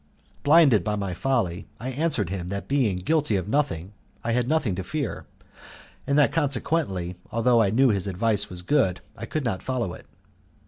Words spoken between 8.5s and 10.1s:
good, I could not follow it.